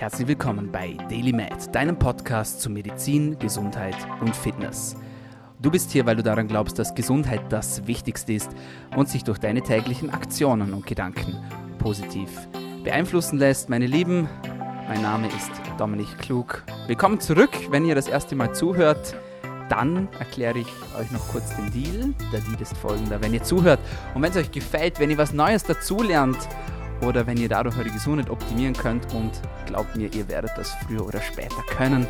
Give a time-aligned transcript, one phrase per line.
[0.00, 4.96] Herzlich willkommen bei Daily Med, deinem Podcast zu Medizin, Gesundheit und Fitness.
[5.60, 8.48] Du bist hier, weil du daran glaubst, dass Gesundheit das Wichtigste ist
[8.96, 11.36] und sich durch deine täglichen Aktionen und Gedanken
[11.78, 12.30] positiv
[12.82, 13.68] beeinflussen lässt.
[13.68, 14.26] Meine Lieben,
[14.88, 16.62] mein Name ist Dominik Klug.
[16.86, 19.14] Willkommen zurück, wenn ihr das erste Mal zuhört.
[19.68, 22.14] Dann erkläre ich euch noch kurz den Deal.
[22.32, 23.20] Der Deal ist folgender.
[23.20, 23.80] Wenn ihr zuhört
[24.14, 26.38] und wenn es euch gefällt, wenn ihr was Neues dazulernt
[27.02, 29.30] oder wenn ihr dadurch eure Gesundheit optimieren könnt und
[29.66, 32.06] glaubt mir, ihr werdet das früher oder später können,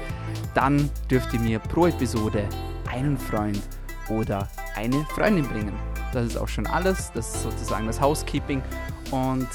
[0.54, 2.48] dann dürft ihr mir pro Episode
[2.90, 3.60] einen Freund
[4.08, 5.74] oder eine Freundin bringen.
[6.12, 7.12] Das ist auch schon alles.
[7.14, 8.62] Das ist sozusagen das Housekeeping.
[9.12, 9.48] Und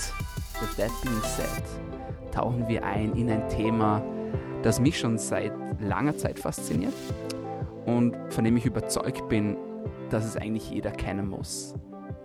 [0.62, 1.64] with that being said,
[2.32, 4.02] tauchen wir ein in ein Thema,
[4.64, 6.94] das mich schon seit langer Zeit fasziniert
[7.86, 9.58] und von dem ich überzeugt bin,
[10.10, 11.76] dass es eigentlich jeder kennen muss.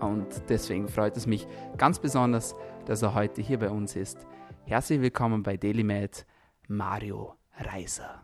[0.01, 1.47] Und deswegen freut es mich
[1.77, 2.55] ganz besonders,
[2.91, 4.27] dass er heute hier bei uns ist.
[4.65, 6.27] Herzlich willkommen bei DailyMed,
[6.67, 8.21] Mario Reiser.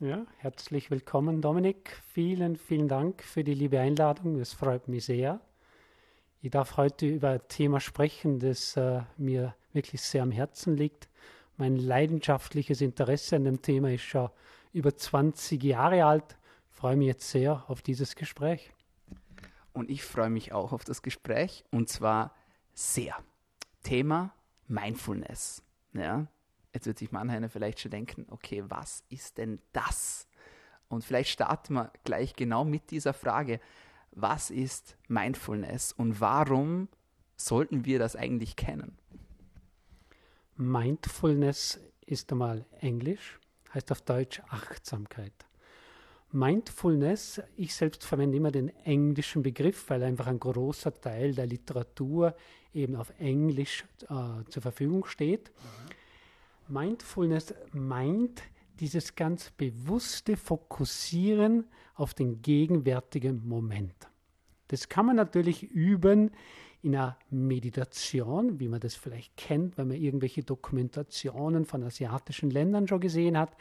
[0.00, 1.92] Ja, herzlich willkommen, Dominik.
[2.12, 4.40] Vielen, vielen Dank für die liebe Einladung.
[4.40, 5.40] Es freut mich sehr.
[6.42, 11.08] Ich darf heute über ein Thema sprechen, das äh, mir wirklich sehr am Herzen liegt.
[11.56, 14.28] Mein leidenschaftliches Interesse an dem Thema ist schon
[14.72, 16.36] über 20 Jahre alt.
[16.72, 18.72] Ich freue mich jetzt sehr auf dieses Gespräch.
[19.72, 22.34] Und ich freue mich auch auf das Gespräch und zwar
[22.74, 23.14] sehr.
[23.82, 24.34] Thema
[24.66, 25.62] Mindfulness.
[25.92, 26.26] Ja?
[26.72, 30.26] Jetzt wird sich mancher vielleicht schon denken, okay, was ist denn das?
[30.88, 33.60] Und vielleicht starten wir gleich genau mit dieser Frage,
[34.12, 36.88] was ist Mindfulness und warum
[37.36, 38.98] sollten wir das eigentlich kennen?
[40.56, 43.38] Mindfulness ist einmal Englisch,
[43.74, 45.47] heißt auf Deutsch Achtsamkeit.
[46.30, 52.34] Mindfulness, ich selbst verwende immer den englischen Begriff, weil einfach ein großer Teil der Literatur
[52.74, 55.50] eben auf Englisch äh, zur Verfügung steht.
[56.68, 56.74] Mhm.
[56.74, 58.42] Mindfulness meint
[58.78, 63.94] dieses ganz bewusste Fokussieren auf den gegenwärtigen Moment.
[64.68, 66.30] Das kann man natürlich üben
[66.82, 72.86] in einer Meditation, wie man das vielleicht kennt, wenn man irgendwelche Dokumentationen von asiatischen Ländern
[72.86, 73.56] schon gesehen hat.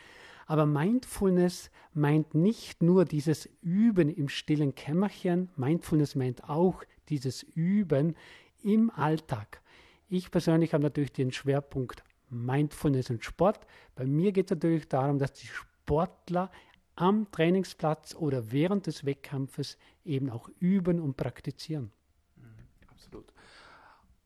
[0.48, 8.16] Aber Mindfulness meint nicht nur dieses Üben im stillen Kämmerchen, Mindfulness meint auch dieses Üben
[8.64, 9.62] im Alltag.
[10.08, 13.68] Ich persönlich habe natürlich den Schwerpunkt Mindfulness und Sport.
[13.96, 16.50] Bei mir geht es natürlich darum, dass die Sportler
[16.96, 21.92] am Trainingsplatz oder während des Wettkampfes eben auch üben und praktizieren.
[22.38, 22.44] Mhm,
[22.88, 23.34] absolut.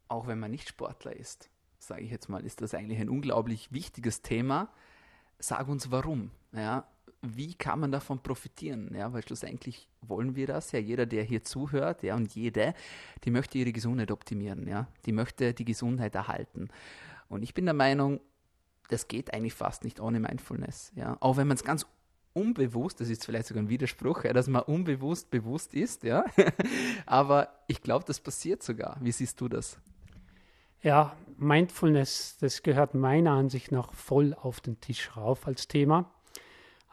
[0.08, 1.50] Auch wenn man nicht Sportler ist,
[1.80, 4.72] sage ich jetzt mal, ist das eigentlich ein unglaublich wichtiges Thema.
[5.42, 6.30] Sag uns warum.
[6.54, 6.88] Ja?
[7.24, 8.94] Wie kann man davon profitieren?
[8.96, 10.80] Ja, weil schlussendlich wollen wir das ja.
[10.80, 12.74] Jeder, der hier zuhört, ja, und jede,
[13.24, 14.88] die möchte ihre Gesundheit optimieren, ja.
[15.06, 16.70] Die möchte die Gesundheit erhalten.
[17.28, 18.22] Und ich bin der Meinung,
[18.90, 21.18] das geht eigentlich fast nicht ohne Mindfulness, ja.
[21.20, 21.86] Auch wenn man es ganz
[22.34, 26.26] unbewusst, das ist vielleicht sogar ein Widerspruch, ja, dass man unbewusst bewusst ist, ja.
[27.06, 28.98] Aber ich glaube, das passiert sogar.
[29.02, 29.80] Wie siehst du das?
[30.84, 36.12] Ja, Mindfulness, das gehört meiner Ansicht nach voll auf den Tisch rauf als Thema.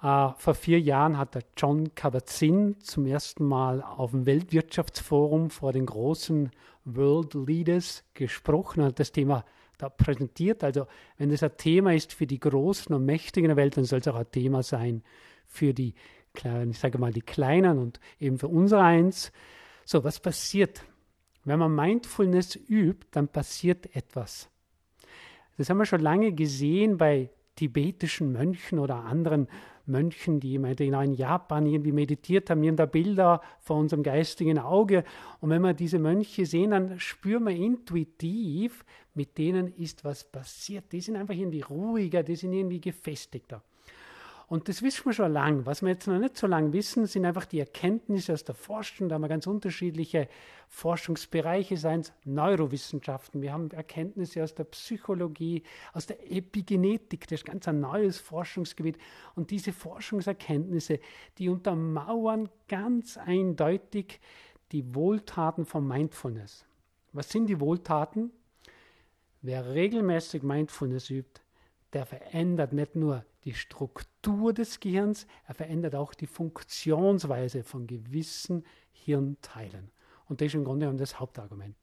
[0.03, 5.73] Uh, vor vier Jahren hat der John Kabat-Zinn zum ersten Mal auf dem Weltwirtschaftsforum vor
[5.73, 6.51] den großen
[6.85, 9.47] World Leaders gesprochen und das Thema
[9.79, 10.63] da präsentiert.
[10.63, 14.01] Also wenn das ein Thema ist für die Großen und Mächtigen der Welt, dann soll
[14.01, 15.03] es auch ein Thema sein
[15.47, 15.95] für die
[16.35, 19.33] kleinen, ich sage mal die Kleinen und eben für unser eins.
[19.87, 20.85] So, was passiert?
[21.49, 24.51] Wenn man Mindfulness übt, dann passiert etwas.
[25.57, 29.49] Das haben wir schon lange gesehen bei tibetischen Mönchen oder anderen
[29.87, 32.61] Mönchen, die in Japan irgendwie meditiert haben.
[32.61, 35.05] Wir haben da Bilder vor unserem geistigen Auge.
[35.41, 38.85] Und wenn wir diese Mönche sehen, dann spüren wir intuitiv,
[39.15, 40.93] mit denen ist was passiert.
[40.93, 43.63] Die sind einfach irgendwie ruhiger, die sind irgendwie gefestigter.
[44.49, 45.67] Und das wissen wir schon lang.
[45.67, 49.11] Was wir jetzt noch nicht so lange wissen, sind einfach die Erkenntnisse aus der Forschung.
[49.11, 50.27] Da haben wir ganz unterschiedliche
[50.69, 53.43] Forschungsbereiche, seien es Neurowissenschaften.
[53.43, 57.29] Wir haben Erkenntnisse aus der Psychologie, aus der Epigenetik.
[57.29, 58.97] Das ist ganz ein neues Forschungsgebiet.
[59.35, 60.99] Und diese Forschungserkenntnisse,
[61.37, 64.19] die untermauern ganz eindeutig
[64.73, 66.65] die Wohltaten von Mindfulness.
[67.13, 68.31] Was sind die Wohltaten?
[69.43, 71.43] Wer regelmäßig Mindfulness übt,
[71.93, 78.65] der verändert nicht nur die Struktur des Gehirns, er verändert auch die Funktionsweise von gewissen
[78.93, 79.91] Hirnteilen.
[80.27, 81.77] Und das ist im Grunde genommen das Hauptargument.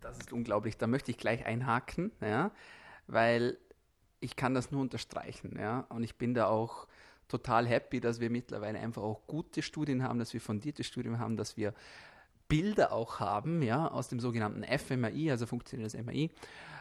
[0.00, 0.76] Das ist unglaublich.
[0.76, 2.50] Da möchte ich gleich einhaken, ja,
[3.06, 3.56] weil
[4.20, 5.56] ich kann das nur unterstreichen.
[5.58, 6.88] Ja, und ich bin da auch
[7.28, 11.36] total happy, dass wir mittlerweile einfach auch gute Studien haben, dass wir fundierte Studien haben,
[11.36, 11.72] dass wir
[12.48, 16.30] Bilder auch haben, ja, aus dem sogenannten fMRI, also funktionierendes MRI,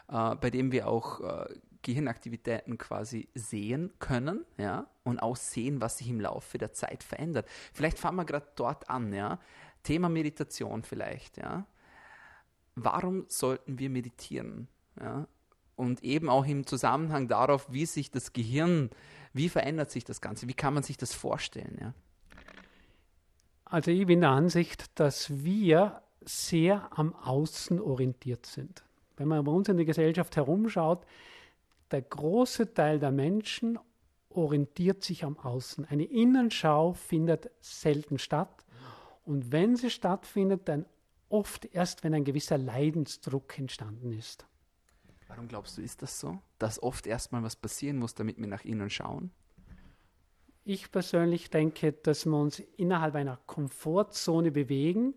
[0.10, 5.98] äh, bei dem wir auch äh, Gehirnaktivitäten quasi sehen können, ja, und auch sehen, was
[5.98, 7.48] sich im Laufe der Zeit verändert.
[7.74, 9.40] Vielleicht fangen wir gerade dort an, ja.
[9.84, 11.66] Thema Meditation vielleicht, ja.
[12.76, 14.68] Warum sollten wir meditieren?
[15.00, 15.28] Ja?
[15.76, 18.90] Und eben auch im Zusammenhang darauf, wie sich das Gehirn,
[19.34, 21.94] wie verändert sich das Ganze, wie kann man sich das vorstellen, ja?
[23.66, 28.84] Also ich bin der Ansicht, dass wir sehr am Außen orientiert sind.
[29.16, 31.06] Wenn man bei uns in der Gesellschaft herumschaut,
[31.92, 33.80] der große Teil der Menschen
[34.30, 35.86] orientiert sich am Außen.
[35.86, 38.66] Eine Innenschau findet selten statt.
[39.24, 40.86] Und wenn sie stattfindet, dann
[41.30, 44.46] oft erst, wenn ein gewisser Leidensdruck entstanden ist.
[45.28, 46.40] Warum glaubst du, ist das so?
[46.60, 49.32] Dass oft erstmal was passieren muss, damit wir nach innen schauen?
[50.64, 55.16] Ich persönlich denke, dass wir uns innerhalb einer Komfortzone bewegen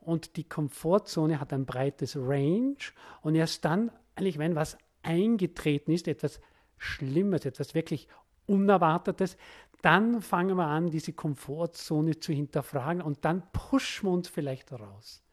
[0.00, 2.76] und die Komfortzone hat ein breites Range
[3.22, 6.40] und erst dann, eigentlich wenn was eingetreten ist, etwas
[6.78, 8.08] Schlimmes, etwas wirklich
[8.46, 9.36] Unerwartetes,
[9.82, 15.24] dann fangen wir an, diese Komfortzone zu hinterfragen und dann pushen wir uns vielleicht raus.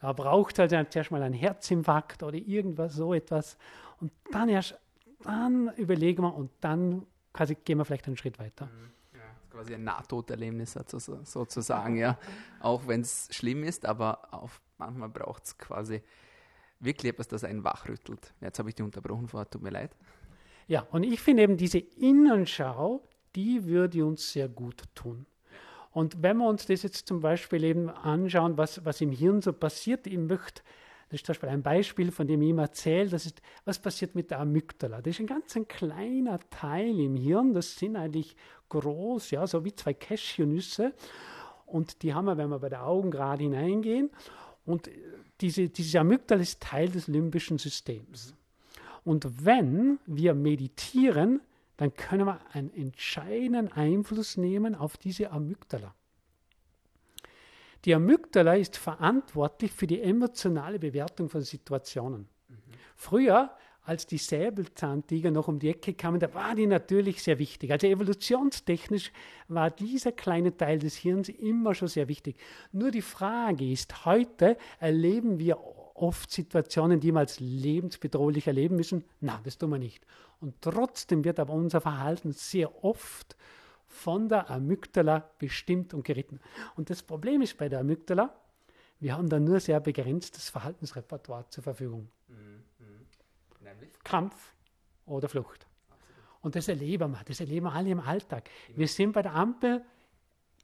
[0.00, 3.58] Da braucht es halt zuerst mal einen Herzinfarkt oder irgendwas, so etwas.
[4.00, 4.78] Und dann erst,
[5.22, 8.66] dann überlegen wir und dann quasi gehen wir vielleicht einen Schritt weiter.
[8.66, 8.90] Mhm.
[9.14, 9.20] Ja,
[9.50, 10.78] quasi ein Nahtoderlebnis
[11.24, 12.18] sozusagen, ja.
[12.60, 16.02] Auch wenn es schlimm ist, aber auf, manchmal braucht es quasi
[16.80, 18.32] wirklich etwas, das einen wachrüttelt.
[18.40, 19.94] Jetzt habe ich dich unterbrochen vorher, tut mir leid.
[20.66, 23.02] Ja, und ich finde eben diese Innenschau,
[23.34, 25.26] die würde uns sehr gut tun.
[25.92, 29.52] Und wenn wir uns das jetzt zum Beispiel eben anschauen, was, was im Hirn so
[29.52, 30.62] passiert, ich möchte,
[31.08, 34.14] das ist zum Beispiel ein Beispiel, von dem ich ihm erzähle, das ist, was passiert
[34.14, 35.02] mit der Amygdala.
[35.02, 38.36] Das ist ein ganz ein kleiner Teil im Hirn, das sind eigentlich
[38.68, 40.94] groß, ja, so wie zwei Cashewnüsse.
[41.66, 44.10] Und die haben wir, wenn wir bei der Augen gerade hineingehen.
[44.64, 44.88] Und
[45.40, 48.34] diese, diese Amygdala ist Teil des limbischen Systems.
[49.04, 51.40] Und wenn wir meditieren,
[51.76, 55.94] dann können wir einen entscheidenden Einfluss nehmen auf diese Amygdala.
[57.86, 62.28] Die Amygdala ist verantwortlich für die emotionale Bewertung von Situationen.
[62.48, 62.56] Mhm.
[62.94, 63.56] Früher,
[63.90, 67.72] als die Säbelzahntiger noch um die Ecke kamen, da war die natürlich sehr wichtig.
[67.72, 69.10] Also evolutionstechnisch
[69.48, 72.36] war dieser kleine Teil des Hirns immer schon sehr wichtig.
[72.70, 75.58] Nur die Frage ist, heute erleben wir
[75.96, 79.04] oft Situationen, die wir als lebensbedrohlich erleben müssen.
[79.20, 80.06] Na, das tun wir nicht.
[80.40, 83.36] Und trotzdem wird aber unser Verhalten sehr oft
[83.88, 86.38] von der Amygdala bestimmt und geritten.
[86.76, 88.32] Und das Problem ist bei der Amygdala,
[89.00, 92.08] wir haben da nur sehr begrenztes Verhaltensrepertoire zur Verfügung.
[93.80, 94.04] Mhm.
[94.04, 94.54] Kampf
[95.06, 95.66] oder Flucht.
[96.40, 98.48] Und das erleben wir, das erleben wir alle im Alltag.
[98.74, 99.84] Wir sind bei der Ampel,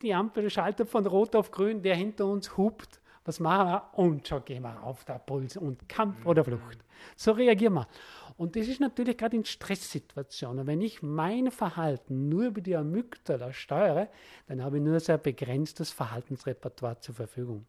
[0.02, 3.00] die Ampel schaltet von Rot auf Grün, der hinter uns hupt.
[3.24, 3.90] Was machen wir?
[3.94, 6.78] Und schon gehen wir auf der Puls und Kampf oder Flucht.
[7.16, 7.88] So reagieren wir.
[8.36, 10.66] Und das ist natürlich gerade in Stresssituationen.
[10.66, 14.08] Wenn ich mein Verhalten nur über die Amygdala steuere,
[14.46, 17.66] dann habe ich nur sehr begrenztes Verhaltensrepertoire zur Verfügung.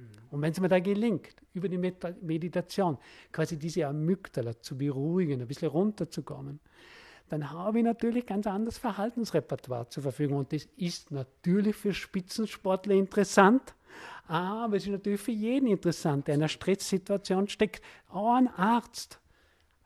[0.00, 0.06] Mhm.
[0.30, 2.98] Und wenn es mir da gelingt, über die Meditation
[3.32, 6.60] quasi diese Amygdala zu beruhigen, ein bisschen runterzukommen,
[7.28, 10.38] dann habe ich natürlich ganz anderes Verhaltensrepertoire zur Verfügung.
[10.38, 13.74] Und das ist natürlich für Spitzensportler interessant,
[14.26, 17.82] aber es ist natürlich für jeden interessant, der in einer Stresssituation steckt.
[18.12, 19.20] Oh, ein Arzt,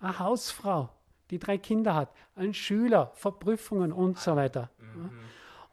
[0.00, 0.90] eine Hausfrau,
[1.30, 4.70] die drei Kinder hat, ein Schüler, Verprüfungen und so weiter.
[4.78, 5.10] Mhm.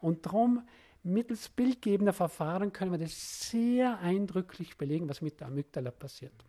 [0.00, 0.62] Und darum,
[1.02, 6.44] mittels bildgebender Verfahren können wir das sehr eindrücklich belegen, was mit der Amygdala passiert.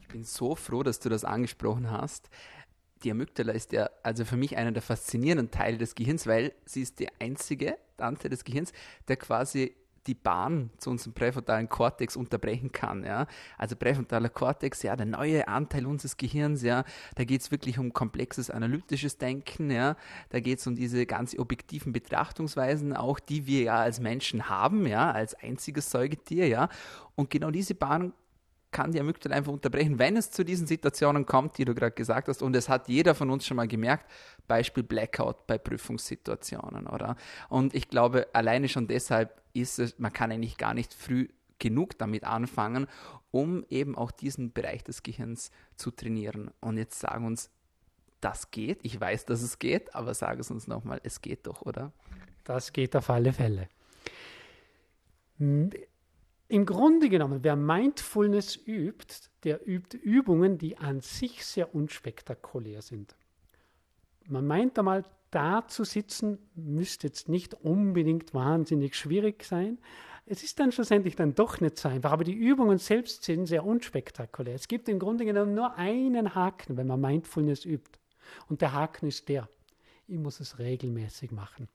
[0.00, 2.30] Ich bin so froh, dass du das angesprochen hast.
[3.02, 6.82] Die Amygdala ist ja also für mich einer der faszinierenden Teile des Gehirns, weil sie
[6.82, 8.72] ist der einzige Anteil des Gehirns,
[9.08, 9.76] der quasi
[10.06, 13.04] die Bahn zu unserem präfrontalen Kortex unterbrechen kann.
[13.04, 13.26] Ja?
[13.58, 16.84] Also präfrontaler Kortex, ja, der neue Anteil unseres Gehirns, ja,
[17.14, 19.96] da geht es wirklich um komplexes analytisches Denken, ja,
[20.30, 24.86] da geht es um diese ganz objektiven Betrachtungsweisen, auch die wir ja als Menschen haben,
[24.86, 26.68] ja, als einziges Säugetier, ja.
[27.14, 28.12] Und genau diese Bahn
[28.76, 32.28] kann die Amygdala einfach unterbrechen, wenn es zu diesen Situationen kommt, die du gerade gesagt
[32.28, 32.42] hast.
[32.42, 34.04] Und es hat jeder von uns schon mal gemerkt,
[34.46, 37.16] Beispiel Blackout bei Prüfungssituationen, oder?
[37.48, 41.28] Und ich glaube, alleine schon deshalb ist es, man kann eigentlich gar nicht früh
[41.58, 42.86] genug damit anfangen,
[43.30, 46.50] um eben auch diesen Bereich des Gehirns zu trainieren.
[46.60, 47.48] Und jetzt sagen uns,
[48.20, 48.80] das geht.
[48.82, 51.92] Ich weiß, dass es geht, aber sage es uns nochmal, es geht doch, oder?
[52.44, 53.70] Das geht auf alle Fälle.
[56.48, 63.16] Im Grunde genommen, wer Mindfulness übt, der übt Übungen, die an sich sehr unspektakulär sind.
[64.28, 69.78] Man meint einmal, da zu sitzen, müsste jetzt nicht unbedingt wahnsinnig schwierig sein.
[70.24, 73.64] Es ist dann schlussendlich dann doch nicht so einfach, aber die Übungen selbst sind sehr
[73.64, 74.54] unspektakulär.
[74.54, 77.98] Es gibt im Grunde genommen nur einen Haken, wenn man Mindfulness übt.
[78.48, 79.48] Und der Haken ist der,
[80.06, 81.68] ich muss es regelmäßig machen.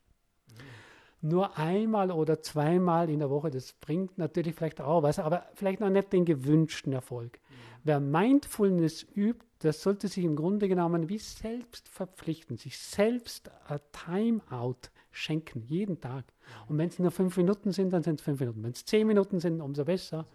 [1.22, 5.80] Nur einmal oder zweimal in der Woche, das bringt natürlich vielleicht auch was, aber vielleicht
[5.80, 7.34] noch nicht den gewünschten Erfolg.
[7.34, 7.56] Mhm.
[7.84, 13.80] Wer Mindfulness übt, das sollte sich im Grunde genommen wie selbst verpflichten, sich selbst ein
[13.92, 16.25] Timeout schenken, jeden Tag.
[16.68, 18.63] Und wenn es nur fünf Minuten sind, dann sind es fünf Minuten.
[18.63, 20.25] Wenn es zehn Minuten sind, umso besser.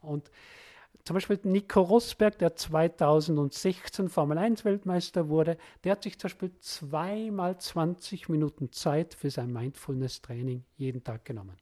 [0.00, 0.30] Und
[1.04, 6.52] zum Beispiel Nico Rosberg, der 2016 Formel 1 Weltmeister wurde, der hat sich zum Beispiel
[6.60, 11.56] zweimal 20 Minuten Zeit für sein Mindfulness-Training jeden Tag genommen.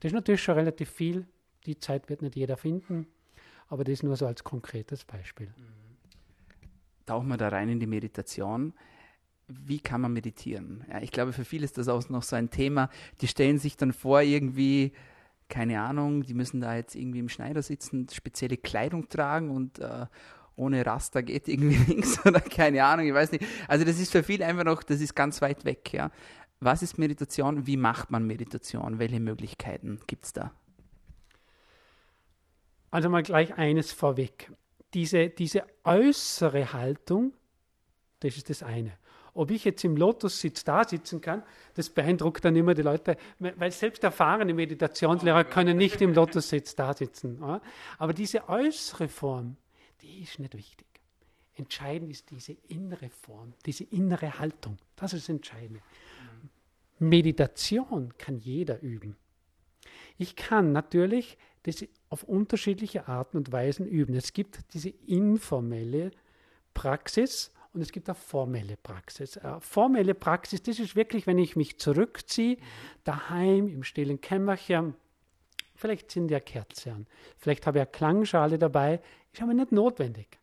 [0.00, 1.26] Das ist natürlich schon relativ viel.
[1.66, 3.06] Die Zeit wird nicht jeder finden,
[3.68, 5.52] aber das ist nur so als konkretes Beispiel.
[7.06, 8.74] Tauchen wir da rein in die Meditation
[9.48, 10.84] wie kann man meditieren?
[10.90, 12.88] Ja, ich glaube, für viele ist das auch noch so ein Thema.
[13.20, 14.92] Die stellen sich dann vor, irgendwie,
[15.48, 20.06] keine Ahnung, die müssen da jetzt irgendwie im Schneider sitzen, spezielle Kleidung tragen und äh,
[20.56, 23.44] ohne Raster geht irgendwie nichts oder keine Ahnung, ich weiß nicht.
[23.68, 25.92] Also das ist für viele einfach noch, das ist ganz weit weg.
[25.92, 26.10] Ja.
[26.60, 27.66] Was ist Meditation?
[27.66, 28.98] Wie macht man Meditation?
[28.98, 30.52] Welche Möglichkeiten gibt es da?
[32.90, 34.52] Also mal gleich eines vorweg.
[34.94, 37.32] Diese, diese äußere Haltung,
[38.20, 38.92] das ist das eine.
[39.34, 41.42] Ob ich jetzt im Lotus-Sitz da sitzen kann,
[41.74, 46.94] das beeindruckt dann immer die Leute, weil selbst erfahrene Meditationslehrer können nicht im Lotus-Sitz da
[46.94, 47.42] sitzen.
[47.98, 49.56] Aber diese äußere Form,
[50.02, 50.86] die ist nicht wichtig.
[51.56, 54.76] Entscheidend ist diese innere Form, diese innere Haltung.
[54.96, 55.80] Das ist entscheidend.
[56.98, 59.16] Meditation kann jeder üben.
[60.16, 64.14] Ich kann natürlich das auf unterschiedliche Arten und Weisen üben.
[64.14, 66.12] Es gibt diese informelle
[66.72, 69.36] Praxis, und es gibt auch formelle Praxis.
[69.36, 72.56] Äh, formelle Praxis, das ist wirklich, wenn ich mich zurückziehe,
[73.02, 74.94] daheim im stillen Kämmerchen,
[75.74, 79.00] vielleicht sind ja Kerze an, vielleicht habe ich eine Klangschale dabei,
[79.32, 80.38] ist aber nicht notwendig.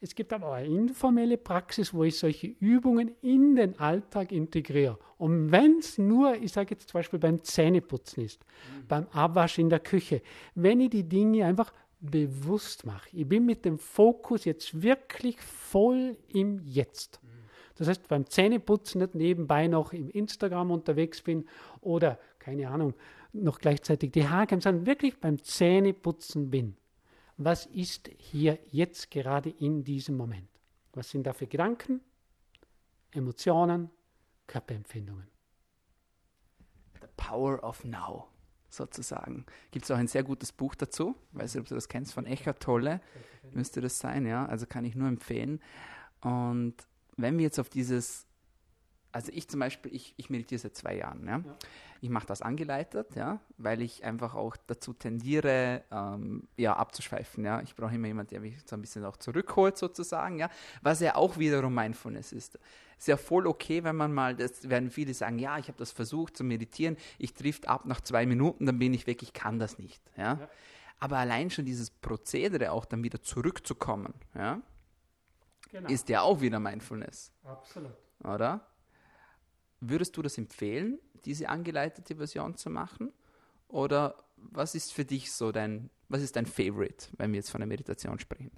[0.00, 4.98] Es gibt aber auch eine informelle Praxis, wo ich solche Übungen in den Alltag integriere.
[5.16, 8.86] Und wenn es nur, ich sage jetzt zum Beispiel beim Zähneputzen ist, mhm.
[8.88, 10.20] beim Abwasch in der Küche,
[10.56, 13.08] wenn ich die Dinge einfach bewusst mache.
[13.12, 17.20] Ich bin mit dem Fokus jetzt wirklich voll im Jetzt.
[17.76, 21.46] Das heißt, beim Zähneputzen nicht nebenbei noch im Instagram unterwegs bin
[21.80, 22.94] oder, keine Ahnung,
[23.32, 26.76] noch gleichzeitig die Haare, sondern wirklich beim Zähneputzen bin.
[27.38, 30.48] Was ist hier jetzt gerade in diesem Moment?
[30.92, 32.00] Was sind da für Gedanken,
[33.12, 33.90] Emotionen,
[34.46, 35.28] Körperempfindungen?
[37.00, 38.31] The power of now
[38.74, 39.44] sozusagen.
[39.70, 42.26] Gibt es auch ein sehr gutes Buch dazu, weiß nicht, ob du das kennst, von
[42.26, 43.00] Eckhart Tolle,
[43.52, 45.60] müsste das sein, ja, also kann ich nur empfehlen.
[46.20, 46.74] Und
[47.16, 48.26] wenn wir jetzt auf dieses,
[49.12, 51.38] also ich zum Beispiel, ich, ich meditiere seit zwei Jahren, ja.
[51.38, 51.56] ja.
[52.00, 57.60] Ich mache das angeleitet, ja, weil ich einfach auch dazu tendiere, ähm, ja, abzuschweifen, ja.
[57.60, 60.48] Ich brauche immer jemanden, der mich so ein bisschen auch zurückholt, sozusagen, ja.
[60.80, 62.58] Was ja auch wiederum Mindfulness ist.
[62.98, 65.92] Ist ja voll okay, wenn man mal, das werden viele sagen, ja, ich habe das
[65.92, 69.58] versucht zu meditieren, ich trifft ab nach zwei Minuten, dann bin ich weg, ich kann
[69.58, 70.34] das nicht, ja.
[70.34, 70.48] ja.
[70.98, 74.60] Aber allein schon dieses Prozedere auch dann wieder zurückzukommen, ja,
[75.70, 75.88] genau.
[75.88, 77.32] ist ja auch wieder Mindfulness.
[77.44, 77.92] Absolut.
[78.24, 78.66] Oder?
[79.84, 83.12] Würdest du das empfehlen, diese angeleitete Version zu machen?
[83.66, 87.60] Oder was ist für dich so dein, was ist dein Favorite, wenn wir jetzt von
[87.60, 88.52] der Meditation sprechen?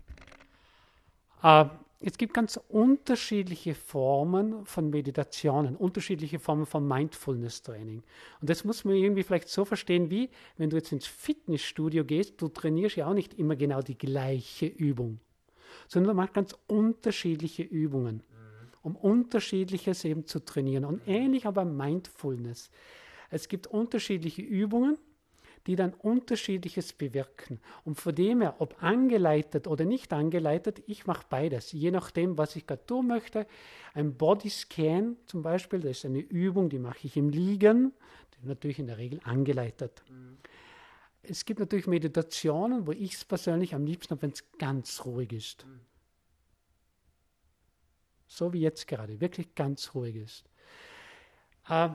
[1.42, 8.02] Uh, es gibt ganz unterschiedliche Formen von Meditationen, unterschiedliche Formen von Mindfulness-Training.
[8.42, 10.28] Und das muss man irgendwie vielleicht so verstehen, wie
[10.58, 14.66] wenn du jetzt ins Fitnessstudio gehst, du trainierst ja auch nicht immer genau die gleiche
[14.66, 15.20] Übung,
[15.88, 18.22] sondern man macht ganz unterschiedliche Übungen
[18.84, 20.84] um unterschiedliches eben zu trainieren.
[20.84, 22.70] Und ähnlich aber Mindfulness.
[23.30, 24.98] Es gibt unterschiedliche Übungen,
[25.66, 27.58] die dann unterschiedliches bewirken.
[27.84, 32.54] Und von dem her, ob angeleitet oder nicht angeleitet, ich mache beides, je nachdem, was
[32.56, 33.46] ich gerade tun möchte.
[33.94, 37.92] Ein Bodyscan zum Beispiel, das ist eine Übung, die mache ich im Liegen,
[38.42, 40.02] natürlich in der Regel angeleitet.
[40.10, 40.36] Mhm.
[41.22, 45.32] Es gibt natürlich Meditationen, wo ich es persönlich am liebsten habe, wenn es ganz ruhig
[45.32, 45.64] ist.
[45.64, 45.93] Mhm
[48.26, 50.44] so wie jetzt gerade, wirklich ganz ruhig ist.
[51.68, 51.90] Äh,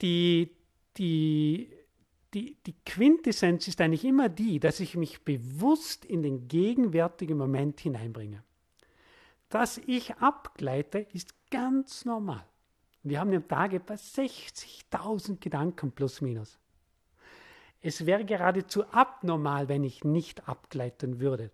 [0.00, 0.50] die,
[0.96, 1.70] die,
[2.32, 7.80] die, die Quintessenz ist eigentlich immer die, dass ich mich bewusst in den gegenwärtigen Moment
[7.80, 8.42] hineinbringe.
[9.48, 12.44] Dass ich abgleite, ist ganz normal.
[13.02, 16.58] Wir haben im Tag etwa 60.000 Gedanken plus minus.
[17.80, 21.50] Es wäre geradezu abnormal, wenn ich nicht abgleiten würde.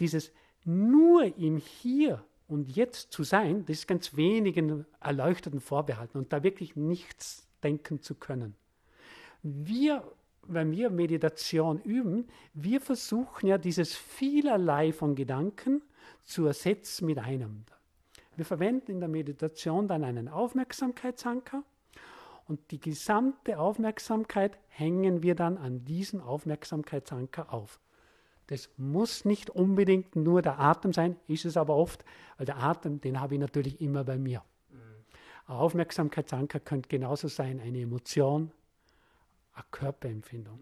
[0.00, 0.32] Dieses
[0.64, 6.42] nur im Hier und jetzt zu sein, das ist ganz wenigen Erleuchteten vorbehalten und da
[6.42, 8.56] wirklich nichts denken zu können.
[9.42, 10.02] Wir,
[10.42, 15.82] wenn wir Meditation üben, wir versuchen ja dieses vielerlei von Gedanken
[16.24, 17.64] zu ersetzen mit einem.
[18.34, 21.62] Wir verwenden in der Meditation dann einen Aufmerksamkeitsanker
[22.48, 27.78] und die gesamte Aufmerksamkeit hängen wir dann an diesen Aufmerksamkeitsanker auf.
[28.50, 32.04] Das muss nicht unbedingt nur der Atem sein, ist es aber oft,
[32.36, 34.42] weil der Atem, den habe ich natürlich immer bei mir.
[35.46, 38.50] Ein Aufmerksamkeitsanker könnte genauso sein eine Emotion,
[39.52, 40.58] eine Körperempfindung.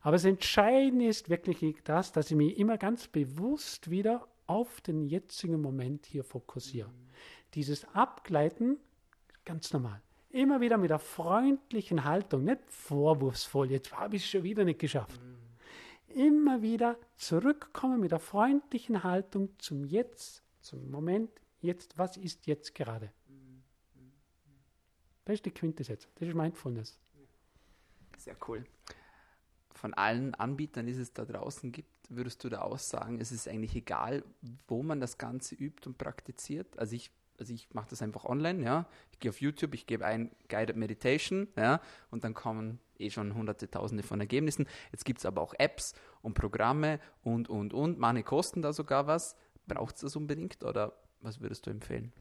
[0.00, 5.04] Aber das Entscheidende ist wirklich das, dass ich mich immer ganz bewusst wieder auf den
[5.04, 6.88] jetzigen Moment hier fokussiere.
[7.52, 8.78] Dieses Abgleiten,
[9.44, 10.00] ganz normal.
[10.30, 14.78] Immer wieder mit einer freundlichen Haltung, nicht vorwurfsvoll, jetzt habe ich es schon wieder nicht
[14.78, 15.20] geschafft.
[16.16, 21.28] Immer wieder zurückkommen mit der freundlichen Haltung zum Jetzt, zum Moment,
[21.60, 23.12] jetzt, was ist jetzt gerade?
[25.26, 26.98] Das ist die Quintessenz, das ist Mindfulness.
[28.16, 28.64] Sehr cool.
[29.74, 33.76] Von allen Anbietern, die es da draußen gibt, würdest du da aussagen, es ist eigentlich
[33.76, 34.24] egal,
[34.68, 36.78] wo man das Ganze übt und praktiziert?
[36.78, 38.86] Also ich also ich mache das einfach online, ja.
[39.12, 43.34] Ich gehe auf YouTube, ich gebe ein Guided Meditation, ja, und dann kommen eh schon
[43.34, 44.66] hunderte, tausende von Ergebnissen.
[44.92, 47.98] Jetzt gibt es aber auch Apps und Programme und, und, und.
[47.98, 49.36] Manche kosten da sogar was.
[49.66, 52.12] Braucht es das unbedingt oder was würdest du empfehlen?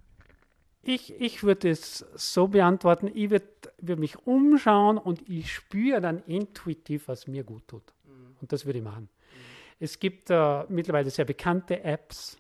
[0.82, 3.48] Ich, ich würde es so beantworten, ich würde
[3.80, 7.94] würd mich umschauen und ich spüre dann intuitiv, was mir gut tut.
[8.04, 8.36] Mhm.
[8.40, 9.04] Und das würde ich machen.
[9.04, 9.40] Mhm.
[9.80, 12.38] Es gibt äh, mittlerweile sehr bekannte Apps,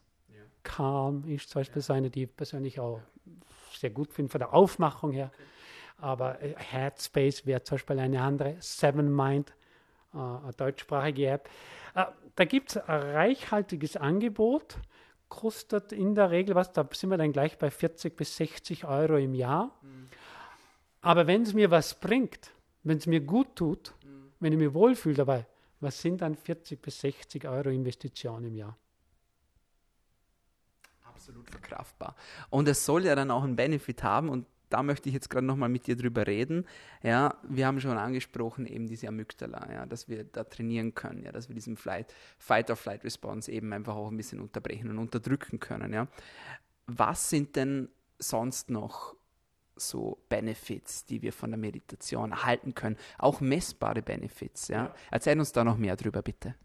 [0.65, 2.99] Calm ist zum Beispiel eine, die ich persönlich auch
[3.73, 5.31] sehr gut finde von der Aufmachung her.
[5.97, 8.57] Aber äh, Headspace wäre zum Beispiel eine andere.
[8.59, 9.53] Seven Mind,
[10.13, 11.49] äh, eine deutschsprachige App.
[11.93, 12.05] Äh,
[12.35, 14.77] da gibt es ein reichhaltiges Angebot.
[15.29, 19.17] Kostet in der Regel was, da sind wir dann gleich bei 40 bis 60 Euro
[19.17, 19.71] im Jahr.
[19.81, 20.09] Mhm.
[21.01, 22.51] Aber wenn es mir was bringt,
[22.83, 24.31] wenn es mir gut tut, mhm.
[24.39, 25.45] wenn ich mich wohlfühle dabei,
[25.79, 28.77] was sind dann 40 bis 60 Euro Investition im Jahr?
[31.25, 32.15] Absolut verkraftbar.
[32.49, 35.45] Und es soll ja dann auch einen Benefit haben und da möchte ich jetzt gerade
[35.45, 36.65] nochmal mit dir drüber reden.
[37.01, 41.31] Ja, wir haben schon angesprochen, eben diese Amygdala, ja, dass wir da trainieren können, ja,
[41.31, 45.93] dass wir diesen Flight, Fight-or-Flight-Response eben einfach auch ein bisschen unterbrechen und unterdrücken können.
[45.93, 46.07] Ja.
[46.87, 49.15] Was sind denn sonst noch
[49.75, 52.97] so Benefits, die wir von der Meditation erhalten können?
[53.17, 54.67] Auch messbare Benefits.
[54.67, 54.85] Ja?
[54.85, 54.95] ja.
[55.11, 56.55] Erzähl uns da noch mehr drüber, bitte.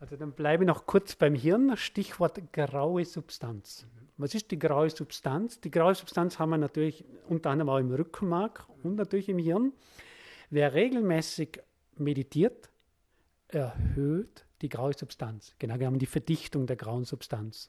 [0.00, 1.76] Also dann bleibe ich noch kurz beim Hirn.
[1.76, 3.86] Stichwort graue Substanz.
[4.16, 5.60] Was ist die graue Substanz?
[5.60, 9.72] Die graue Substanz haben wir natürlich unter anderem auch im Rückenmark und natürlich im Hirn.
[10.48, 11.60] Wer regelmäßig
[11.96, 12.70] meditiert,
[13.48, 15.54] erhöht die graue Substanz.
[15.58, 17.68] Genau, wir haben die Verdichtung der grauen Substanz.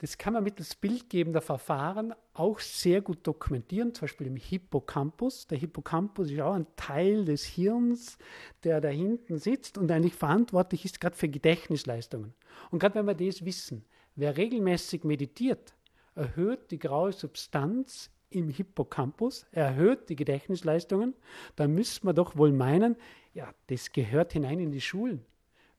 [0.00, 5.46] Das kann man mittels bildgebender Verfahren auch sehr gut dokumentieren, zum Beispiel im Hippocampus.
[5.46, 8.18] Der Hippocampus ist auch ein Teil des Hirns,
[8.64, 12.34] der da hinten sitzt und eigentlich verantwortlich ist gerade für Gedächtnisleistungen.
[12.70, 13.84] Und gerade wenn wir das wissen,
[14.16, 15.74] Wer regelmäßig meditiert,
[16.14, 21.14] erhöht die graue Substanz im Hippocampus, erhöht die Gedächtnisleistungen,
[21.56, 22.96] dann müsste man doch wohl meinen,
[23.32, 25.24] ja, das gehört hinein in die Schulen.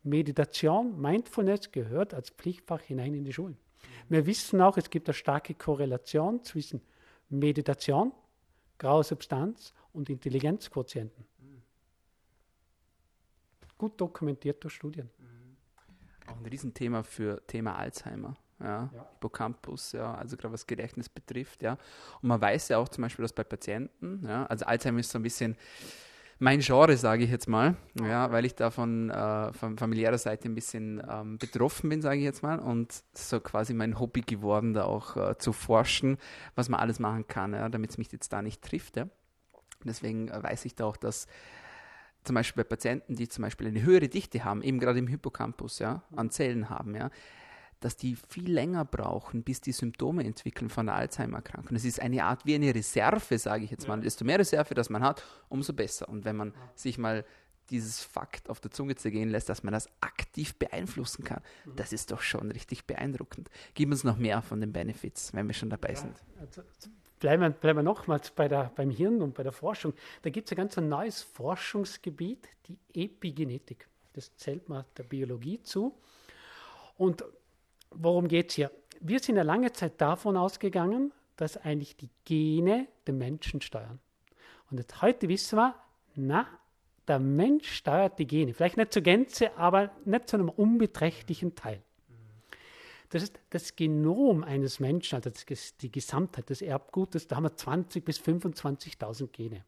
[0.04, 3.58] Meditation, Mindfulness gehört als Pflichtfach hinein in die Schulen.
[4.10, 6.82] Wir wissen auch, es gibt eine starke Korrelation zwischen
[7.30, 8.12] Meditation,
[8.78, 11.26] graue Substanz und Intelligenzquotienten.
[13.78, 15.10] Gut dokumentiert durch Studien
[16.32, 18.36] auch ein Riesenthema für Thema Alzheimer.
[18.60, 19.10] Ja, ja.
[19.14, 21.74] Hippocampus, ja, also gerade was Gedächtnis betrifft, ja.
[22.22, 25.18] Und man weiß ja auch zum Beispiel, dass bei Patienten, ja, also Alzheimer ist so
[25.18, 25.58] ein bisschen
[26.42, 30.50] mein Genre, sage ich jetzt mal, ja, weil ich da von, äh, von familiärer Seite
[30.50, 34.74] ein bisschen ähm, betroffen bin, sage ich jetzt mal, und so quasi mein Hobby geworden,
[34.74, 36.18] da auch äh, zu forschen,
[36.56, 39.08] was man alles machen kann, ja, damit es mich jetzt da nicht trifft, ja.
[39.84, 41.28] Deswegen äh, weiß ich da auch, dass
[42.24, 45.78] zum Beispiel bei Patienten, die zum Beispiel eine höhere Dichte haben, eben gerade im Hippocampus,
[45.78, 47.12] ja, an Zellen haben, ja,
[47.82, 51.74] dass die viel länger brauchen, bis die Symptome entwickeln von der Alzheimer-Erkrankung.
[51.74, 54.00] Das ist eine Art wie eine Reserve, sage ich jetzt mal.
[54.00, 56.08] Desto mehr Reserve, das man hat, umso besser.
[56.08, 57.26] Und wenn man sich mal
[57.72, 61.76] dieses Fakt auf der Zunge zergehen lässt, dass man das aktiv beeinflussen kann, mhm.
[61.76, 63.50] das ist doch schon richtig beeindruckend.
[63.74, 66.16] Gib uns noch mehr von den Benefits, wenn wir schon dabei ja, sind.
[66.40, 66.62] Also
[67.20, 69.94] bleiben wir, bleiben wir nochmals bei beim Hirn und bei der Forschung.
[70.22, 73.88] Da gibt es ein ganz neues Forschungsgebiet, die Epigenetik.
[74.14, 75.98] Das zählt man der Biologie zu.
[76.98, 77.24] Und
[77.92, 78.72] worum geht es hier?
[79.00, 84.00] Wir sind ja lange Zeit davon ausgegangen, dass eigentlich die Gene den Menschen steuern.
[84.70, 85.76] Und jetzt heute wissen wir,
[86.16, 86.48] na,
[87.08, 88.54] der Mensch steuert die Gene.
[88.54, 91.82] Vielleicht nicht zur Gänze, aber nicht zu einem unbeträchtlichen Teil.
[93.10, 95.30] Das ist das Genom eines Menschen, also
[95.82, 99.66] die Gesamtheit des Erbgutes, da haben wir 20.000 bis 25.000 Gene.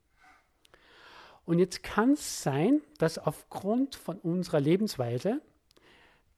[1.46, 5.42] Und jetzt kann es sein, dass aufgrund von unserer Lebensweise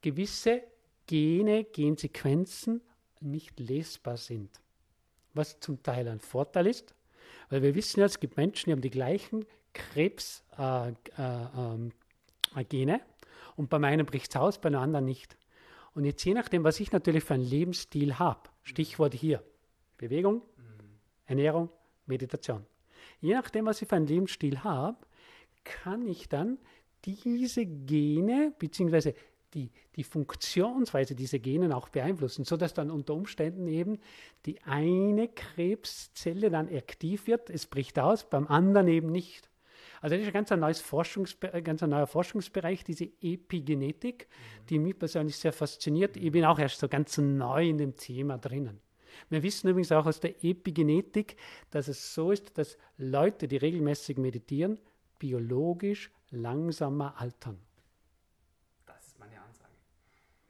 [0.02, 0.64] gewisse
[1.08, 2.82] Gene, Gensequenzen
[3.22, 4.62] nicht lesbar sind.
[5.34, 6.96] Was zum Teil ein Vorteil ist,
[7.50, 13.00] weil wir wissen ja, es gibt Menschen, die haben die gleichen Krebsgene äh, äh, äh,
[13.56, 15.38] und beim einen bricht es aus, bei einem anderen nicht.
[15.94, 19.44] Und jetzt je nachdem, was ich natürlich für einen Lebensstil habe, Stichwort hier,
[19.98, 20.42] Bewegung,
[21.26, 21.70] Ernährung,
[22.06, 22.66] Meditation.
[23.22, 24.98] Je nachdem, was ich für einen Lebensstil habe,
[25.64, 26.58] kann ich dann
[27.06, 29.14] diese Gene bzw.
[29.56, 34.00] Die, die Funktionsweise dieser Genen auch beeinflussen, sodass dann unter Umständen eben
[34.46, 39.50] die eine Krebszelle dann aktiv wird, es bricht aus, beim anderen eben nicht.
[40.02, 44.66] Also das ist ein ganz, ein neues Forschungsbe ganz ein neuer Forschungsbereich, diese Epigenetik, mhm.
[44.68, 46.18] die mich persönlich sehr fasziniert.
[46.18, 48.82] Ich bin auch erst so ganz neu in dem Thema drinnen.
[49.30, 51.38] Wir wissen übrigens auch aus der Epigenetik,
[51.72, 54.80] dass es so ist, dass Leute, die regelmäßig meditieren,
[55.18, 57.58] biologisch langsamer altern.
[58.86, 59.72] Das ist meine Ansage.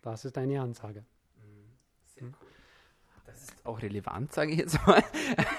[0.06, 1.04] Das ist eine Ansage.
[1.38, 1.74] Mhm.
[2.06, 2.34] Sehr cool.
[3.26, 5.04] Das ist auch relevant, sage ich jetzt mal.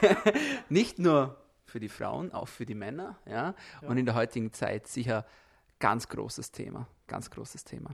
[0.68, 3.18] Nicht nur für die Frauen, auch für die Männer.
[3.26, 3.54] Ja?
[3.82, 3.88] ja?
[3.88, 5.26] Und in der heutigen Zeit sicher
[5.80, 6.86] ganz großes Thema.
[7.08, 7.90] Ganz großes Thema.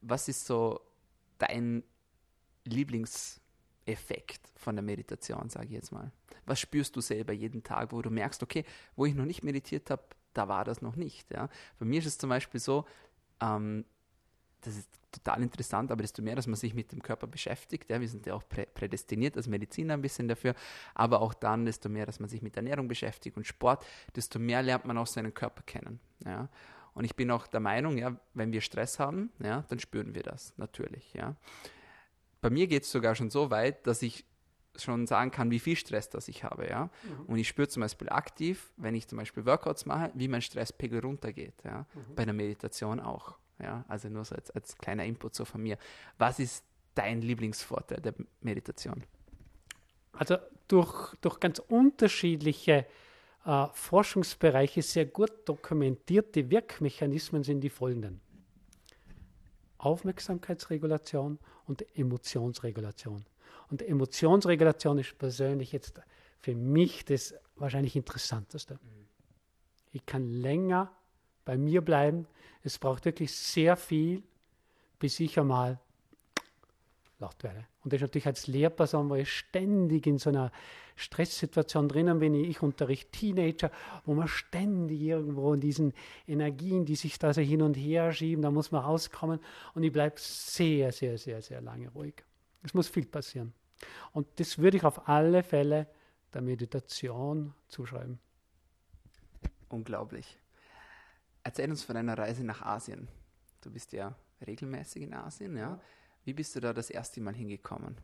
[0.00, 0.80] Was ist so
[1.38, 1.82] dein
[2.64, 6.12] Lieblingseffekt von der Meditation, sage ich jetzt mal?
[6.46, 9.90] Was spürst du selber jeden Tag, wo du merkst, okay, wo ich noch nicht meditiert
[9.90, 11.32] habe, da war das noch nicht.
[11.32, 11.48] Ja?
[11.80, 12.84] Bei mir ist es zum Beispiel so,
[13.40, 13.84] ähm,
[14.62, 18.00] das ist total interessant, aber desto mehr, dass man sich mit dem Körper beschäftigt, ja,
[18.00, 20.54] wir sind ja auch prä prädestiniert als Mediziner ein bisschen dafür,
[20.94, 24.62] aber auch dann, desto mehr, dass man sich mit Ernährung beschäftigt und Sport, desto mehr
[24.62, 26.00] lernt man auch seinen Körper kennen.
[26.24, 26.48] Ja.
[26.94, 30.22] Und ich bin auch der Meinung, ja, wenn wir Stress haben, ja, dann spüren wir
[30.22, 31.12] das natürlich.
[31.14, 31.36] Ja.
[32.40, 34.24] Bei mir geht es sogar schon so weit, dass ich
[34.76, 36.68] schon sagen kann, wie viel Stress das ich habe.
[36.68, 36.90] Ja?
[37.02, 37.26] Mhm.
[37.26, 41.00] Und ich spüre zum Beispiel aktiv, wenn ich zum Beispiel Workouts mache, wie mein Stresspegel
[41.00, 41.54] runtergeht.
[41.64, 41.86] Ja?
[41.94, 42.14] Mhm.
[42.14, 43.38] Bei der Meditation auch.
[43.62, 43.84] Ja?
[43.88, 45.78] Also nur so als, als kleiner Input so von mir.
[46.18, 49.02] Was ist dein Lieblingsvorteil der Meditation?
[50.12, 50.36] Also
[50.68, 52.86] durch, durch ganz unterschiedliche
[53.44, 58.20] äh, Forschungsbereiche sehr gut dokumentierte Wirkmechanismen sind die folgenden.
[59.78, 63.24] Aufmerksamkeitsregulation und Emotionsregulation.
[63.70, 66.00] Und Emotionsregulation ist persönlich jetzt
[66.40, 68.78] für mich das wahrscheinlich Interessanteste.
[69.92, 70.92] Ich kann länger
[71.44, 72.26] bei mir bleiben.
[72.62, 74.22] Es braucht wirklich sehr viel,
[74.98, 75.78] bis ich einmal
[77.18, 77.66] laut werde.
[77.82, 80.50] Und das ist natürlich als Lehrperson, wo ich ständig in so einer
[80.96, 82.34] Stresssituation drinnen bin.
[82.34, 83.70] Ich unterrichte Teenager,
[84.04, 85.94] wo man ständig irgendwo in diesen
[86.26, 89.40] Energien, die sich da so hin und her schieben, da muss man rauskommen.
[89.74, 92.14] Und ich bleibe sehr, sehr, sehr, sehr lange ruhig.
[92.62, 93.54] Es muss viel passieren.
[94.12, 95.86] Und das würde ich auf alle Fälle
[96.34, 98.18] der Meditation zuschreiben.
[99.68, 100.39] Unglaublich.
[101.42, 103.08] Erzähl uns von deiner Reise nach Asien.
[103.60, 104.14] Du bist ja
[104.46, 105.80] regelmäßig in Asien, ja?
[106.24, 107.96] Wie bist du da das erste Mal hingekommen?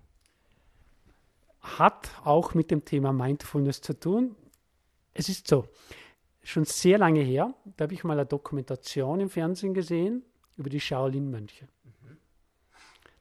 [1.60, 4.36] Hat auch mit dem Thema Mindfulness zu tun.
[5.12, 5.68] Es ist so,
[6.42, 10.24] schon sehr lange her, da habe ich mal eine Dokumentation im Fernsehen gesehen
[10.56, 11.68] über die Shaolin-Mönche.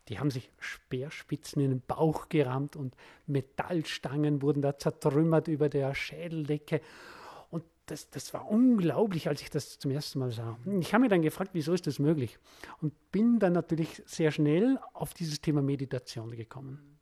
[0.07, 5.95] Die haben sich Speerspitzen in den Bauch gerammt und Metallstangen wurden da zertrümmert über der
[5.95, 6.81] Schädeldecke.
[7.85, 10.57] Das, das war unglaublich, als ich das zum ersten Mal sah.
[10.79, 12.39] Ich habe mich dann gefragt, wieso ist das möglich?
[12.81, 16.97] Und bin dann natürlich sehr schnell auf dieses Thema Meditation gekommen.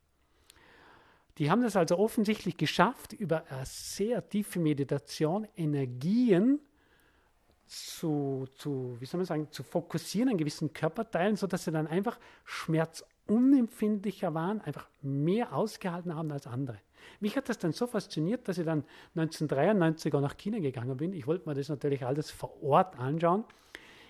[1.38, 6.60] Die haben das also offensichtlich geschafft, über eine sehr tiefe Meditation Energien
[7.66, 12.18] zu, zu, wie soll man sagen, zu fokussieren an gewissen Körperteilen, sodass sie dann einfach
[12.44, 16.78] schmerzunempfindlicher waren, einfach mehr ausgehalten haben als andere.
[17.20, 21.12] Mich hat das dann so fasziniert, dass ich dann 1993 auch nach China gegangen bin.
[21.12, 23.44] Ich wollte mir das natürlich alles vor Ort anschauen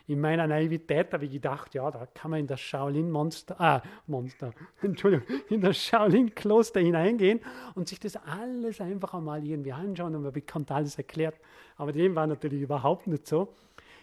[0.06, 4.52] in meiner Naivität habe ich gedacht, ja, da kann man in das Shaolin-Monster, ah, Monster,
[4.82, 7.40] Entschuldigung, in das Shaolin-Kloster hineingehen
[7.74, 11.36] und sich das alles einfach einmal irgendwie anschauen und man bekommt alles erklärt.
[11.76, 13.54] Aber dem war natürlich überhaupt nicht so.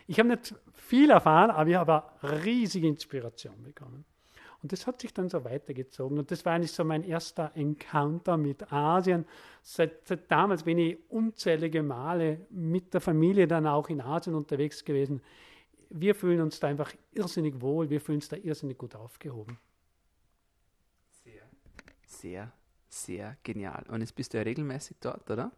[0.08, 4.04] Ich habe nicht viel erfahren, aber ich habe riesige Inspiration bekommen.
[4.62, 6.19] Und das hat sich dann so weitergezogen.
[6.19, 9.26] Und das war eigentlich so mein erster Encounter mit Asien.
[9.63, 14.86] Seit, seit, damals bin ich unzählige Male mit der Familie dann auch in Asien unterwegs
[14.86, 15.21] gewesen
[15.91, 19.60] wir fühlen uns da einfach irrsinnig wohl, wir fühlen uns da irrsinnig gut aufgehoben.
[21.24, 21.43] Sehr,
[22.06, 22.52] sehr,
[22.88, 23.84] sehr genial.
[23.89, 25.52] Und jetzt bist du ja regelmäßig dort, oder?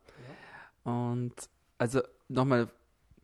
[0.85, 0.91] Ja.
[0.91, 1.33] Und
[1.77, 2.69] also nochmal,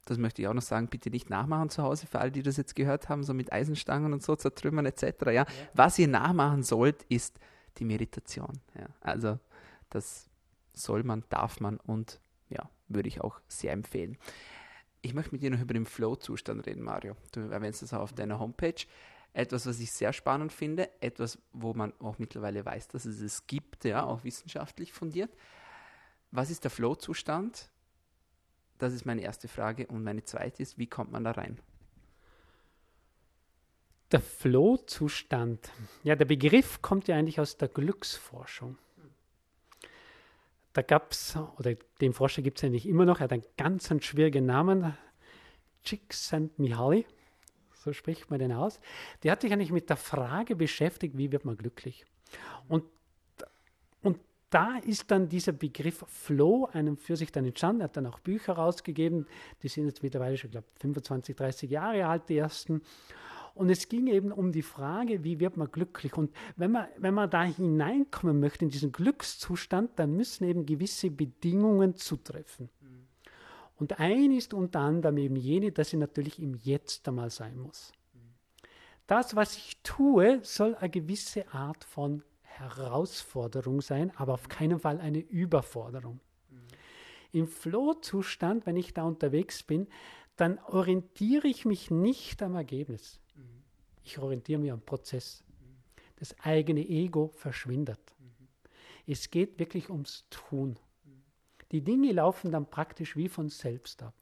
[0.10, 2.58] das möchte ich auch noch sagen, bitte nicht nachmachen zu Hause, für alle, die das
[2.58, 5.04] jetzt gehört haben, so mit Eisenstangen und so zertrümmern etc.
[5.26, 5.32] Ja?
[5.32, 5.46] ja.
[5.74, 7.40] Was ihr nachmachen sollt, ist
[7.78, 8.60] die Meditation.
[8.76, 8.88] Ja?
[9.02, 9.40] Also
[9.90, 10.30] das
[10.74, 12.20] soll man, darf man und
[12.50, 14.18] ja, würde ich auch sehr empfehlen
[15.02, 17.16] ich möchte mit dir noch über den Flow-Zustand reden, Mario.
[17.32, 18.86] Du erwähnst das auch auf deiner Homepage.
[19.32, 23.46] etwas, was ich sehr spannend finde, etwas, wo man auch mittlerweile weiß, dass es es
[23.46, 25.32] gibt, ja, auch wissenschaftlich fundiert.
[26.32, 27.70] Was ist der Flow-Zustand?
[28.80, 29.86] Das ist meine erste Frage.
[29.88, 31.60] Und meine zweite ist, wie kommt man da rein?
[34.12, 35.72] Der Flow-Zustand.
[36.04, 38.78] Ja, der Begriff kommt ja eigentlich aus der Glücksforschung.
[40.74, 43.92] Da gab es, oder den Forscher gibt es eigentlich immer noch, er hat einen ganz
[43.92, 44.96] einen schwierigen Namen,
[45.84, 47.06] Csikszentmihalyi,
[47.74, 48.80] so spricht man den aus.
[49.24, 52.06] Der hat sich eigentlich mit der Frage beschäftigt, wie wird man glücklich?
[52.68, 52.84] Und,
[54.50, 57.82] da ist dann dieser Begriff Flow einem für sich dann entstanden.
[57.82, 59.28] Er hat dann auch Bücher rausgegeben,
[59.62, 62.82] die sind jetzt mittlerweile schon, glaube 25, 30 Jahre alt, die ersten.
[63.54, 66.16] Und es ging eben um die Frage, wie wird man glücklich?
[66.16, 71.12] Und wenn man, wenn man da hineinkommen möchte in diesen Glückszustand, dann müssen eben gewisse
[71.12, 72.70] Bedingungen zutreffen.
[73.76, 77.94] Und ein ist unter anderem eben jene, dass ich natürlich im Jetzt einmal sein muss.
[79.08, 82.24] Das, was ich tue, soll eine gewisse Art von
[82.60, 86.20] Herausforderung sein, aber auf keinen Fall eine Überforderung.
[86.50, 86.58] Mhm.
[87.32, 89.88] Im Flow-Zustand, wenn ich da unterwegs bin,
[90.36, 93.20] dann orientiere ich mich nicht am Ergebnis.
[94.04, 95.44] Ich orientiere mich am Prozess.
[96.16, 98.00] Das eigene Ego verschwindet.
[99.06, 100.78] Es geht wirklich ums Tun.
[101.72, 104.19] Die Dinge laufen dann praktisch wie von selbst ab.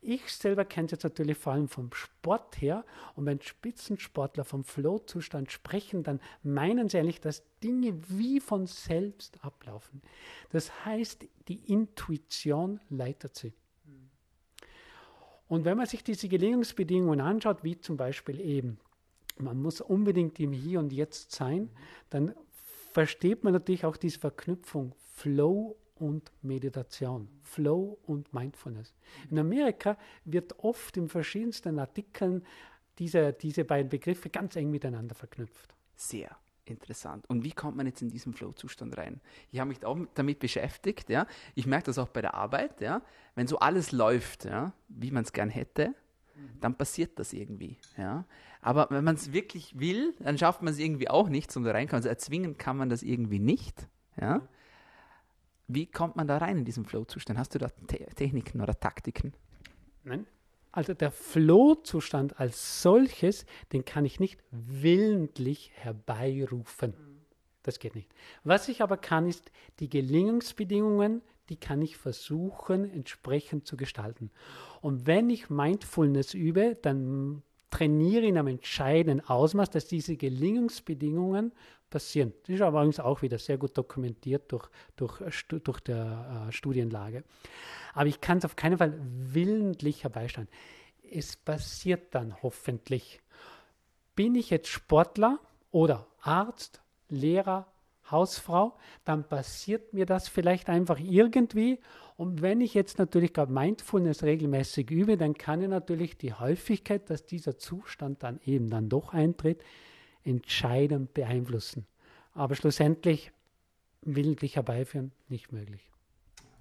[0.00, 2.84] Ich selber kenne es jetzt natürlich vor allem vom Sport her.
[3.14, 9.42] Und wenn Spitzensportler vom Flow-Zustand sprechen, dann meinen sie eigentlich, dass Dinge wie von selbst
[9.44, 10.02] ablaufen.
[10.50, 13.52] Das heißt, die Intuition leitet sie.
[15.48, 18.78] Und wenn man sich diese Gelegenheitsbedingungen anschaut, wie zum Beispiel eben
[19.38, 21.70] man muss unbedingt im Hier und Jetzt sein,
[22.10, 22.34] dann
[22.92, 28.94] versteht man natürlich auch diese Verknüpfung Flow und Meditation, Flow und Mindfulness.
[29.30, 32.44] In Amerika wird oft in verschiedensten Artikeln
[32.98, 35.74] diese, diese beiden Begriffe ganz eng miteinander verknüpft.
[35.94, 37.28] Sehr interessant.
[37.28, 39.20] Und wie kommt man jetzt in diesen Flow-Zustand rein?
[39.50, 41.26] Ich habe mich auch damit beschäftigt, ja.
[41.54, 43.02] Ich merke das auch bei der Arbeit, ja.
[43.34, 45.94] Wenn so alles läuft, ja, wie man es gern hätte,
[46.60, 47.78] dann passiert das irgendwie.
[47.96, 48.24] Ja?
[48.60, 51.72] Aber wenn man es wirklich will, dann schafft man es irgendwie auch nicht, um da
[51.72, 51.98] reinkommen.
[51.98, 53.88] Also erzwingen kann man das irgendwie nicht.
[54.20, 54.46] Ja?
[55.68, 57.38] Wie kommt man da rein in diesen Flow-Zustand?
[57.38, 59.32] Hast du da Te Techniken oder Taktiken?
[60.04, 60.26] Nein.
[60.72, 66.94] Also der Flow-Zustand als solches, den kann ich nicht willentlich herbeirufen.
[67.62, 68.10] Das geht nicht.
[68.44, 69.50] Was ich aber kann, ist
[69.80, 74.30] die Gelingensbedingungen die kann ich versuchen entsprechend zu gestalten.
[74.80, 81.52] Und wenn ich Mindfulness übe, dann trainiere in einem entscheidenden Ausmaß, dass diese Gelingungsbedingungen
[81.90, 82.32] passieren.
[82.42, 87.24] Das ist aber übrigens auch wieder sehr gut dokumentiert durch, durch, durch der äh, Studienlage.
[87.94, 90.48] Aber ich kann es auf keinen Fall willentlich herbeisteuern.
[91.10, 93.20] Es passiert dann hoffentlich.
[94.14, 95.38] Bin ich jetzt Sportler
[95.70, 97.66] oder Arzt, Lehrer,
[98.10, 101.80] Hausfrau, dann passiert mir das vielleicht einfach irgendwie.
[102.16, 107.10] Und wenn ich jetzt natürlich gerade Mindfulness regelmäßig übe, dann kann ich natürlich die Häufigkeit,
[107.10, 109.62] dass dieser Zustand dann eben dann doch eintritt,
[110.24, 111.86] entscheidend beeinflussen.
[112.32, 113.32] Aber schlussendlich
[114.02, 115.90] willentlich herbeiführen nicht möglich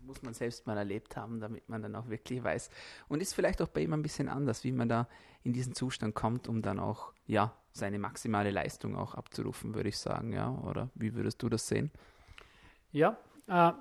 [0.06, 2.70] muss man selbst mal erlebt haben, damit man dann auch wirklich weiß.
[3.08, 5.08] Und ist vielleicht auch bei ihm ein bisschen anders, wie man da
[5.44, 9.98] in diesen Zustand kommt, um dann auch, ja, seine maximale Leistung auch abzurufen, würde ich
[9.98, 10.50] sagen, ja.
[10.63, 11.91] Oder wie würdest du das sehen?
[12.91, 13.72] Ja, äh,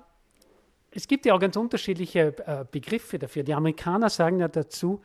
[0.95, 3.43] es gibt ja auch ganz unterschiedliche äh, Begriffe dafür.
[3.43, 5.01] Die Amerikaner sagen ja dazu,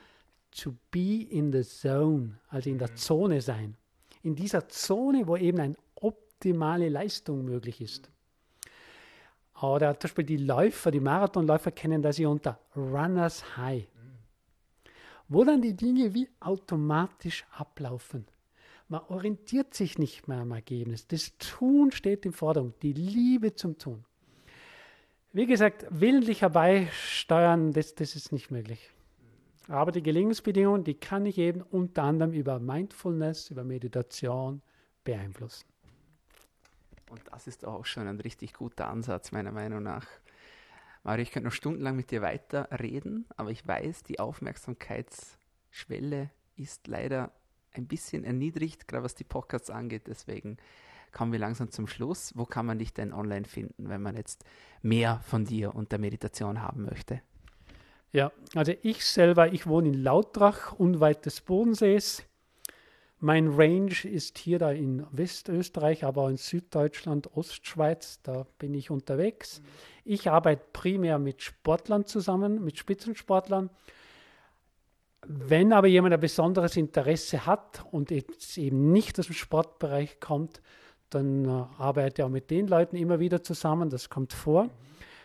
[0.52, 2.96] to be in the zone, also in der mhm.
[2.96, 3.76] Zone sein.
[4.22, 8.08] In dieser Zone, wo eben eine optimale Leistung möglich ist.
[9.60, 13.86] Oder zum Beispiel die Läufer, die Marathonläufer kennen das ja unter Runners High.
[15.28, 18.26] Wo dann die Dinge wie automatisch ablaufen.
[18.88, 21.06] Man orientiert sich nicht mehr am Ergebnis.
[21.08, 24.04] Das Tun steht im Vordergrund, die Liebe zum Tun.
[25.32, 28.90] Wie gesagt, willentlich herbeisteuern, das, das ist nicht möglich.
[29.68, 34.60] Aber die Gelingensbedingungen, die kann ich eben unter anderem über Mindfulness, über Meditation
[35.04, 35.68] beeinflussen.
[37.10, 40.08] Und das ist auch schon ein richtig guter Ansatz, meiner Meinung nach.
[41.04, 47.30] Mario, ich könnte noch stundenlang mit dir weiterreden, aber ich weiß, die Aufmerksamkeitsschwelle ist leider
[47.72, 50.08] ein bisschen erniedrigt, gerade was die Podcasts angeht.
[50.08, 50.56] Deswegen
[51.12, 52.32] kommen wir langsam zum Schluss.
[52.36, 54.44] Wo kann man dich denn online finden, wenn man jetzt
[54.82, 57.20] mehr von dir und der Meditation haben möchte?
[58.12, 62.24] Ja, also ich selber, ich wohne in Lautrach, unweit des Bodensees.
[63.22, 68.90] Mein Range ist hier da in Westösterreich, aber auch in Süddeutschland, Ostschweiz, da bin ich
[68.90, 69.60] unterwegs.
[70.04, 73.68] Ich arbeite primär mit Sportlern zusammen, mit Spitzensportlern.
[75.26, 80.62] Wenn aber jemand ein besonderes Interesse hat und jetzt eben nicht aus dem Sportbereich kommt,
[81.10, 84.70] dann äh, arbeite ich auch mit den Leuten immer wieder zusammen, das kommt vor.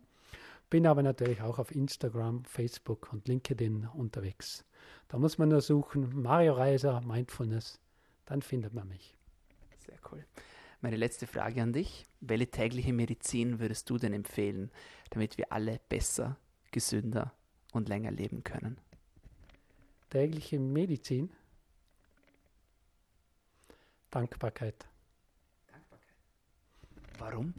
[0.69, 4.63] Bin aber natürlich auch auf Instagram, Facebook und LinkedIn unterwegs.
[5.07, 7.79] Da muss man nur suchen, Mario Reiser, Mindfulness,
[8.25, 9.17] dann findet man mich.
[9.79, 10.23] Sehr cool.
[10.81, 12.05] Meine letzte Frage an dich.
[12.21, 14.71] Welche tägliche Medizin würdest du denn empfehlen,
[15.09, 16.37] damit wir alle besser,
[16.71, 17.33] gesünder
[17.73, 18.77] und länger leben können?
[20.09, 21.31] Tägliche Medizin?
[24.09, 24.87] Dankbarkeit.
[25.67, 26.15] Dankbarkeit.
[27.19, 27.53] Warum?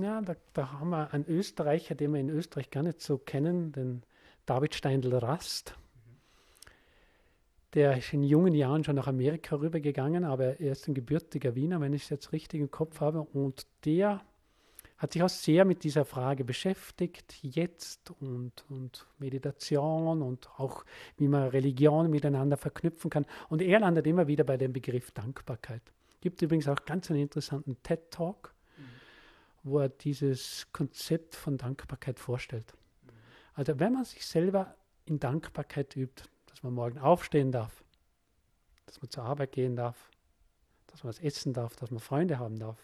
[0.00, 3.72] Ja, da, da, haben wir einen Österreicher, den wir in Österreich gar nicht so kennen,
[3.72, 4.02] den
[4.46, 5.76] David Steindl-Rast.
[7.74, 11.80] Der ist in jungen Jahren schon nach Amerika rübergegangen, aber er ist ein gebürtiger Wiener,
[11.80, 13.20] wenn ich es jetzt richtig im Kopf habe.
[13.20, 14.22] Und der
[14.98, 20.84] hat sich auch sehr mit dieser Frage beschäftigt, jetzt und, und Meditation und auch
[21.16, 23.24] wie man Religion miteinander verknüpfen kann.
[23.48, 25.82] Und er landet immer wieder bei dem Begriff Dankbarkeit.
[26.20, 28.82] Gibt übrigens auch ganz einen interessanten TED-Talk, mhm.
[29.62, 32.74] wo er dieses Konzept von Dankbarkeit vorstellt.
[33.54, 34.74] Also wenn man sich selber
[35.06, 36.24] in Dankbarkeit übt,
[36.60, 37.82] dass man morgen aufstehen darf,
[38.84, 40.10] dass man zur Arbeit gehen darf,
[40.88, 42.78] dass man was essen darf, dass man Freunde haben darf.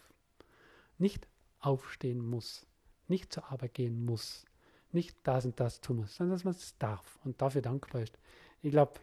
[0.97, 1.29] Nicht
[1.61, 2.67] aufstehen muss,
[3.07, 4.47] nicht zur Arbeit gehen muss,
[4.93, 8.19] nicht das und das tun muss, sondern dass man es darf und dafür dankbar ist.
[8.63, 8.95] Ich glaube,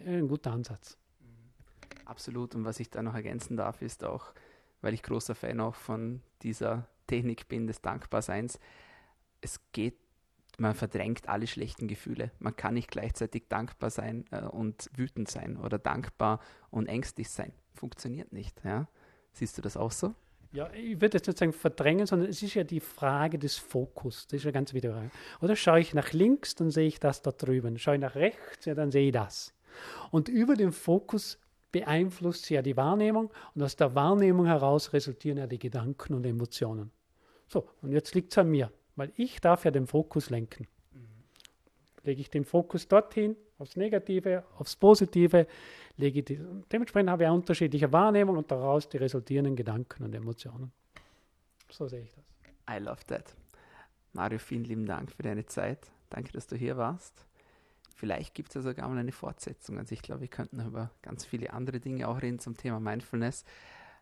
[0.00, 0.96] ein guter Ansatz.
[2.06, 2.54] Absolut.
[2.54, 4.32] Und was ich da noch ergänzen darf, ist auch,
[4.80, 8.58] weil ich großer Fan auch von dieser Technik bin, des Dankbarseins,
[9.42, 9.98] es geht
[10.58, 12.30] man verdrängt alle schlechten Gefühle.
[12.38, 17.52] Man kann nicht gleichzeitig dankbar sein äh, und wütend sein oder dankbar und ängstlich sein.
[17.74, 18.62] Funktioniert nicht.
[18.64, 18.88] Ja?
[19.32, 20.14] Siehst du das auch so?
[20.52, 24.26] Ja, ich würde jetzt nicht sagen verdrängen, sondern es ist ja die Frage des Fokus.
[24.26, 24.92] Das ist ja ganz wichtig.
[25.40, 27.78] Oder schaue ich nach links, dann sehe ich das da drüben.
[27.78, 29.54] Schaue ich nach rechts, ja, dann sehe ich das.
[30.10, 31.38] Und über den Fokus
[31.72, 36.90] beeinflusst ja die Wahrnehmung und aus der Wahrnehmung heraus resultieren ja die Gedanken und Emotionen.
[37.48, 38.70] So, und jetzt liegt es an mir.
[38.96, 40.66] Weil ich darf ja den Fokus lenken.
[40.92, 41.06] Mhm.
[42.04, 45.46] Lege ich den Fokus dorthin, aufs Negative, aufs Positive,
[45.96, 50.72] lege die, dementsprechend habe ich eine unterschiedliche Wahrnehmung und daraus die resultierenden Gedanken und Emotionen.
[51.70, 52.24] So sehe ich das.
[52.70, 53.34] I love that.
[54.12, 55.90] Mario, vielen lieben Dank für deine Zeit.
[56.10, 57.26] Danke, dass du hier warst.
[57.94, 59.78] Vielleicht gibt es ja sogar mal eine Fortsetzung.
[59.78, 63.44] Also ich glaube, wir könnten über ganz viele andere Dinge auch reden zum Thema Mindfulness.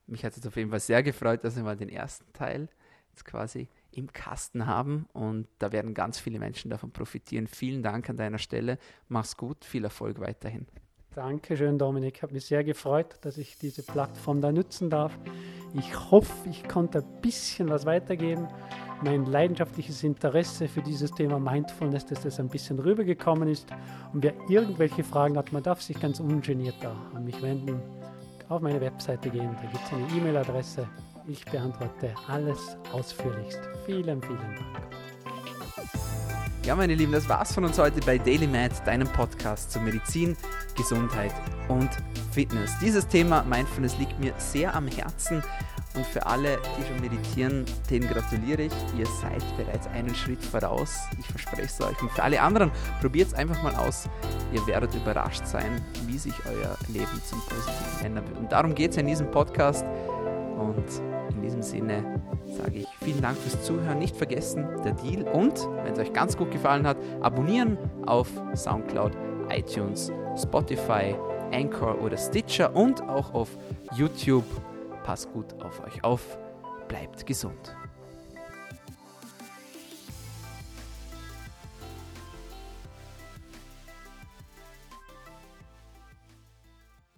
[0.07, 2.69] Mich hat es auf jeden Fall sehr gefreut, dass wir mal den ersten Teil
[3.11, 7.47] jetzt quasi im Kasten haben und da werden ganz viele Menschen davon profitieren.
[7.47, 8.79] Vielen Dank an deiner Stelle.
[9.09, 10.67] Mach's gut, viel Erfolg weiterhin.
[11.15, 12.23] Dankeschön, Dominik.
[12.23, 15.19] Hat mich sehr gefreut, dass ich diese Plattform da nutzen darf.
[15.75, 18.47] Ich hoffe, ich konnte ein bisschen was weitergeben.
[19.03, 23.67] Mein leidenschaftliches Interesse für dieses Thema Mindfulness, dass das ein bisschen rübergekommen ist.
[24.13, 27.83] Und wer irgendwelche Fragen hat, man darf sich ganz ungeniert da an mich wenden.
[28.49, 30.89] Auf meine Webseite gehen, da gibt es eine E-Mail-Adresse
[31.31, 33.61] ich beantworte alles ausführlichst.
[33.87, 34.59] Vielen, vielen Dank.
[36.65, 40.37] Ja, meine Lieben, das war's von uns heute bei Daily Med, deinem Podcast zur Medizin,
[40.77, 41.33] Gesundheit
[41.69, 41.89] und
[42.33, 42.73] Fitness.
[42.81, 45.43] Dieses Thema Mindfulness liegt mir sehr am Herzen
[45.95, 48.73] und für alle, die schon meditieren, denen gratuliere ich.
[48.97, 50.97] Ihr seid bereits einen Schritt voraus.
[51.19, 52.01] Ich verspreche es euch.
[52.01, 54.09] Und für alle anderen, probiert es einfach mal aus.
[54.53, 58.39] Ihr werdet überrascht sein, wie sich euer Leben zum Positiven ändern wird.
[58.39, 59.85] Und darum geht es in diesem Podcast.
[60.59, 63.99] Und in diesem Sinne sage ich vielen Dank fürs Zuhören.
[63.99, 69.13] Nicht vergessen, der Deal und, wenn es euch ganz gut gefallen hat, abonnieren auf Soundcloud,
[69.51, 71.15] iTunes, Spotify,
[71.53, 73.57] Anchor oder Stitcher und auch auf
[73.97, 74.45] YouTube.
[75.05, 76.39] Passt gut auf euch auf.
[76.89, 77.77] Bleibt gesund.